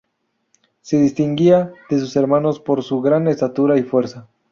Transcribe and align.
Se 0.81 0.97
distinguía 0.99 1.73
de 1.91 1.99
sus 1.99 2.15
hermanos 2.15 2.59
por 2.59 2.81
su 2.81 3.01
gran 3.03 3.27
estatura 3.27 3.77
y 3.77 3.83
fuerza. 3.83 4.27